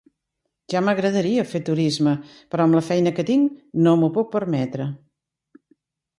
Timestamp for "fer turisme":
1.51-2.13